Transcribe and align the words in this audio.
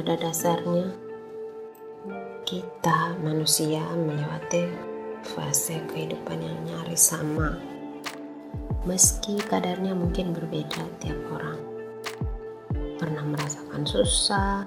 pada 0.00 0.16
dasarnya 0.16 0.96
kita 2.48 3.20
manusia 3.20 3.84
melewati 3.92 4.64
fase 5.20 5.76
kehidupan 5.92 6.40
yang 6.40 6.56
nyaris 6.64 7.12
sama. 7.12 7.60
Meski 8.88 9.36
kadarnya 9.44 9.92
mungkin 9.92 10.32
berbeda 10.32 10.88
tiap 11.04 11.20
orang. 11.28 11.60
Pernah 12.96 13.28
merasakan 13.28 13.84
susah, 13.84 14.64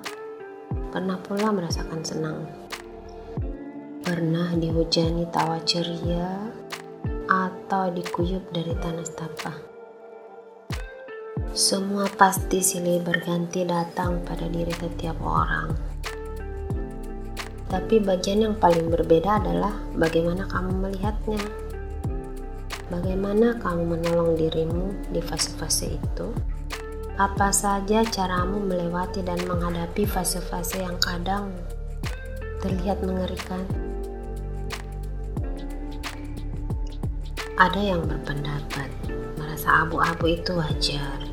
pernah 0.93 1.17
pula 1.17 1.49
merasakan 1.49 2.05
senang. 2.05 2.45
Pernah 4.05 4.53
dihujani 4.53 5.25
tawa 5.33 5.57
ceria 5.65 6.45
atau 7.25 7.89
dikuyup 7.89 8.53
dari 8.53 8.77
tanah 8.77 9.01
setapak. 9.01 9.72
Semua 11.53 12.09
pasti 12.09 12.65
silih 12.65 12.97
berganti 13.05 13.61
datang 13.61 14.25
pada 14.25 14.49
diri 14.49 14.73
setiap 14.73 15.21
orang. 15.21 15.69
Tapi 17.69 18.01
bagian 18.01 18.49
yang 18.49 18.55
paling 18.57 18.89
berbeda 18.89 19.37
adalah 19.37 19.77
bagaimana 19.93 20.49
kamu 20.49 20.73
melihatnya. 20.81 21.45
Bagaimana 22.89 23.61
kamu 23.61 23.85
menolong 23.85 24.33
dirimu 24.33 25.13
di 25.13 25.21
fase-fase 25.21 25.93
itu? 25.93 26.33
Apa 27.21 27.53
saja 27.53 28.01
caramu 28.01 28.57
melewati 28.57 29.21
dan 29.21 29.37
menghadapi 29.45 30.09
fase-fase 30.09 30.81
yang 30.81 30.97
kadang 30.97 31.53
terlihat 32.65 32.97
mengerikan? 33.05 33.61
Ada 37.61 37.93
yang 37.93 38.01
berpendapat 38.09 38.89
merasa 39.37 39.85
abu-abu 39.85 40.33
itu 40.33 40.57
wajar 40.57 41.32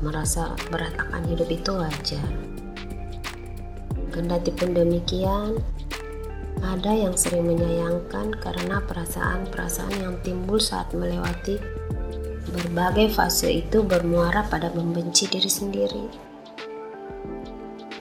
merasa 0.00 0.56
berat 0.72 0.96
akan 0.96 1.22
hidup 1.28 1.48
itu 1.48 1.70
wajar. 1.72 2.28
Kendati 4.10 4.50
pun 4.52 4.74
demikian, 4.74 5.60
ada 6.60 6.92
yang 6.92 7.16
sering 7.16 7.48
menyayangkan 7.48 8.36
karena 8.36 8.84
perasaan-perasaan 8.84 9.96
yang 9.96 10.16
timbul 10.20 10.60
saat 10.60 10.92
melewati 10.92 11.56
berbagai 12.50 13.14
fase 13.14 13.62
itu 13.64 13.80
bermuara 13.80 14.44
pada 14.50 14.68
membenci 14.74 15.30
diri 15.30 15.48
sendiri. 15.48 16.04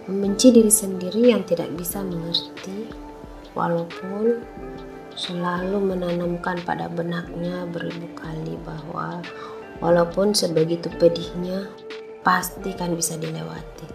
Membenci 0.10 0.50
diri 0.50 0.74
sendiri 0.74 1.30
yang 1.30 1.46
tidak 1.46 1.70
bisa 1.78 2.02
mengerti, 2.02 2.90
walaupun 3.54 4.42
selalu 5.14 5.78
menanamkan 5.94 6.58
pada 6.66 6.90
benaknya 6.90 7.68
beribu 7.70 8.10
kali 8.18 8.58
bahwa 8.66 9.22
walaupun 9.84 10.34
sebegitu 10.34 10.90
pedihnya, 10.98 11.70
pasti 12.20 12.76
kan 12.76 12.96
bisa 13.00 13.16
dilewati 13.16 13.88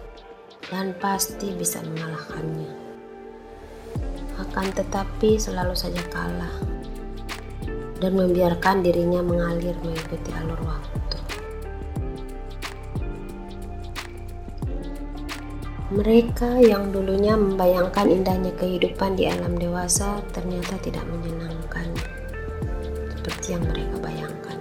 dan 0.73 0.97
pasti 0.97 1.53
bisa 1.53 1.81
mengalahkannya. 1.85 2.73
Akan 4.41 4.67
tetapi 4.73 5.37
selalu 5.39 5.77
saja 5.77 6.01
kalah 6.09 6.51
dan 8.01 8.11
membiarkan 8.17 8.83
dirinya 8.83 9.23
mengalir 9.23 9.77
mengikuti 9.85 10.29
alur 10.35 10.59
waktu. 10.65 11.17
Mereka 15.95 16.65
yang 16.65 16.89
dulunya 16.89 17.37
membayangkan 17.37 18.09
indahnya 18.09 18.51
kehidupan 18.57 19.15
di 19.15 19.29
alam 19.29 19.55
dewasa 19.55 20.19
ternyata 20.33 20.75
tidak 20.81 21.05
menyenangkan 21.07 21.87
seperti 23.15 23.55
yang 23.55 23.63
mereka 23.69 23.95
bayangkan. 24.01 24.57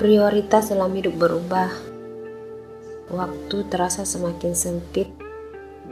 Prioritas 0.00 0.72
dalam 0.72 0.96
hidup 0.96 1.12
berubah. 1.20 1.68
Waktu 3.12 3.68
terasa 3.68 4.08
semakin 4.08 4.56
sempit 4.56 5.12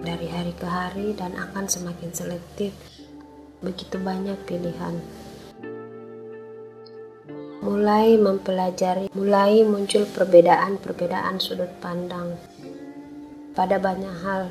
dari 0.01 0.33
hari 0.33 0.57
ke 0.57 0.65
hari 0.65 1.13
dan 1.13 1.37
akan 1.37 1.69
semakin 1.69 2.17
selektif. 2.17 2.73
Begitu 3.61 4.01
banyak 4.01 4.41
pilihan. 4.49 4.97
Mulai 7.61 8.17
mempelajari, 8.17 9.13
mulai 9.13 9.61
muncul 9.69 10.09
perbedaan-perbedaan 10.09 11.37
sudut 11.37 11.69
pandang 11.77 12.33
pada 13.53 13.77
banyak 13.77 14.25
hal, 14.25 14.49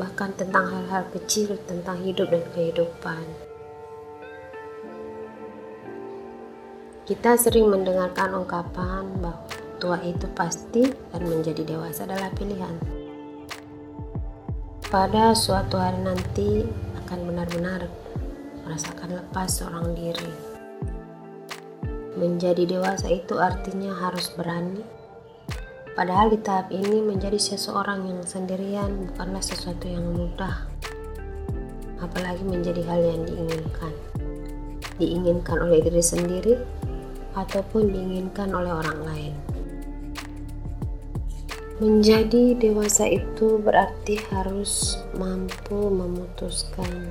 bahkan 0.00 0.32
tentang 0.32 0.72
hal-hal 0.72 1.04
kecil 1.12 1.60
tentang 1.68 2.00
hidup 2.00 2.32
dan 2.32 2.48
kehidupan. 2.56 3.51
Kita 7.02 7.34
sering 7.34 7.66
mendengarkan 7.66 8.30
ungkapan 8.30 9.02
bahwa 9.18 9.42
tua 9.82 9.98
itu 10.06 10.30
pasti 10.38 10.86
dan 10.86 11.26
menjadi 11.26 11.66
dewasa 11.66 12.06
adalah 12.06 12.30
pilihan. 12.30 12.78
Pada 14.86 15.34
suatu 15.34 15.82
hari 15.82 15.98
nanti 15.98 16.62
akan 17.02 17.26
benar-benar 17.26 17.90
merasakan 18.62 19.18
lepas 19.18 19.50
seorang 19.50 19.98
diri. 19.98 20.30
Menjadi 22.14 22.70
dewasa 22.70 23.10
itu 23.10 23.34
artinya 23.34 23.90
harus 23.98 24.30
berani. 24.38 24.86
Padahal 25.98 26.30
di 26.30 26.38
tahap 26.38 26.70
ini 26.70 27.02
menjadi 27.02 27.36
seseorang 27.42 28.06
yang 28.06 28.22
sendirian 28.22 29.10
bukanlah 29.10 29.42
sesuatu 29.42 29.90
yang 29.90 30.06
mudah. 30.06 30.70
Apalagi 31.98 32.46
menjadi 32.46 32.86
hal 32.86 33.02
yang 33.02 33.26
diinginkan. 33.26 33.90
Diinginkan 35.02 35.58
oleh 35.66 35.82
diri 35.82 36.04
sendiri 36.04 36.54
ataupun 37.32 37.92
diinginkan 37.92 38.52
oleh 38.52 38.72
orang 38.72 39.00
lain. 39.04 39.34
Menjadi 41.82 42.54
dewasa 42.62 43.10
itu 43.10 43.58
berarti 43.58 44.14
harus 44.30 45.02
mampu 45.18 45.90
memutuskan 45.90 47.10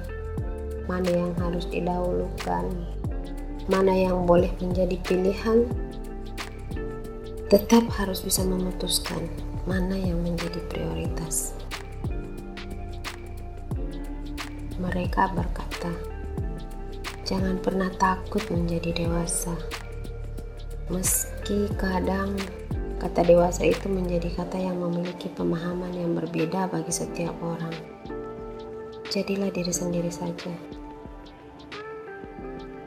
mana 0.87 1.11
yang 1.11 1.33
harus 1.43 1.67
didahulukan, 1.67 2.71
mana 3.67 3.91
yang 3.91 4.23
boleh 4.23 4.47
menjadi 4.63 4.95
pilihan. 5.03 5.67
Tetap 7.51 7.83
harus 7.99 8.23
bisa 8.23 8.47
memutuskan 8.47 9.27
mana 9.67 9.99
yang 9.99 10.23
menjadi 10.23 10.63
prioritas. 10.71 11.51
Mereka 14.79 15.35
berkata, 15.35 15.91
"Jangan 17.27 17.59
pernah 17.59 17.91
takut 17.99 18.47
menjadi 18.47 19.03
dewasa." 19.03 19.80
Meski 20.91 21.71
kadang 21.79 22.35
kata 22.99 23.23
dewasa 23.23 23.63
itu 23.63 23.87
menjadi 23.87 24.27
kata 24.35 24.59
yang 24.59 24.75
memiliki 24.75 25.31
pemahaman 25.31 25.95
yang 25.95 26.11
berbeda 26.11 26.67
bagi 26.67 26.91
setiap 26.91 27.31
orang. 27.39 27.71
Jadilah 29.07 29.47
diri 29.55 29.71
sendiri 29.71 30.11
saja. 30.11 30.51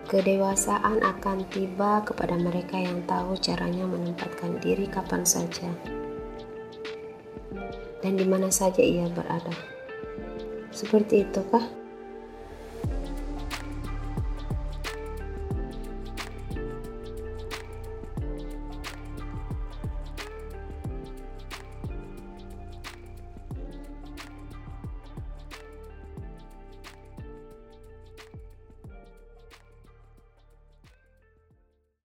Kedewasaan 0.04 1.00
akan 1.00 1.48
tiba 1.48 2.04
kepada 2.04 2.36
mereka 2.36 2.76
yang 2.76 3.00
tahu 3.08 3.40
caranya 3.40 3.88
menempatkan 3.88 4.60
diri 4.60 4.84
kapan 4.84 5.24
saja 5.24 5.72
dan 8.04 8.20
di 8.20 8.28
mana 8.28 8.52
saja 8.52 8.84
ia 8.84 9.08
berada. 9.08 9.56
Seperti 10.68 11.24
itu 11.24 11.40
kah? 11.48 11.83